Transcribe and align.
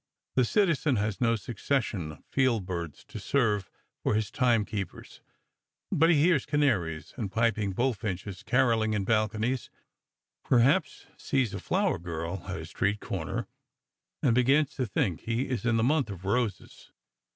The 0.33 0.45
citizen 0.45 0.95
has 0.95 1.21
no 1.21 1.35
succession 1.35 2.11
of 2.13 2.25
field 2.25 2.65
birds 2.65 3.03
to 3.03 3.19
serve 3.19 3.69
for 4.01 4.15
his 4.15 4.31
time 4.31 4.65
keepers, 4.65 5.21
but 5.91 6.09
he 6.09 6.19
hears 6.23 6.47
canaries 6.47 7.13
and 7.17 7.31
piping 7.31 7.73
bullfinches 7.73 8.41
carolling 8.41 8.93
in 8.95 9.03
balconies, 9.05 9.69
perhaps 10.43 11.05
sees 11.17 11.53
a 11.53 11.59
flower 11.59 11.99
girl 11.99 12.43
at 12.47 12.57
a 12.57 12.65
street 12.65 12.99
corner, 12.99 13.45
and 14.23 14.33
begins 14.33 14.73
to 14.73 14.87
think 14.87 15.19
he 15.21 15.43
is 15.47 15.67
in 15.67 15.77
the 15.77 15.83
month 15.83 16.09
of 16.09 16.25
roses. 16.25 16.91